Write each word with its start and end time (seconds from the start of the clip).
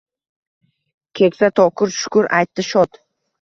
Keksa 1.19 1.49
Tokur 1.61 1.93
shukr 1.99 2.31
aytdi 2.39 2.67
shod 2.71 3.01